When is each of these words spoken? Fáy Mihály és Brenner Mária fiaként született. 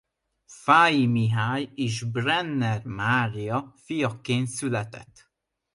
Fáy 0.63 1.05
Mihály 1.07 1.69
és 1.75 2.03
Brenner 2.03 2.83
Mária 2.85 3.73
fiaként 3.75 4.47
született. 4.47 5.29